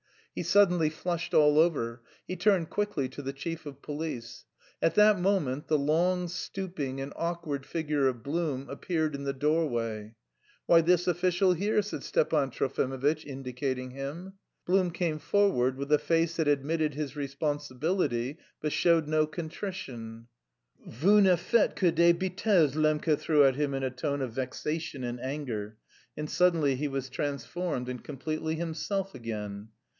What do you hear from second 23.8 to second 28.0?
a tone of vexation and anger, and suddenly he was transformed